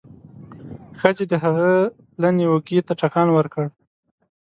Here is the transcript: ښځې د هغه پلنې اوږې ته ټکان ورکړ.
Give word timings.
ښځې 0.99 1.25
د 1.31 1.33
هغه 1.43 1.69
پلنې 2.13 2.45
اوږې 2.51 2.79
ته 2.87 2.93
ټکان 3.01 3.27
ورکړ. 3.33 3.65